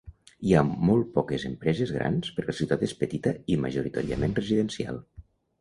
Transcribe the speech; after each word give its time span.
Hi 0.45 0.53
ha 0.55 0.61
molt 0.87 1.11
poques 1.17 1.45
empreses 1.49 1.93
grans 1.99 2.33
perquè 2.37 2.53
la 2.53 2.57
ciutat 2.63 2.87
és 2.89 2.97
petita 3.05 3.37
i 3.57 3.61
majoritàriament 3.67 4.37
residencial. 4.41 5.03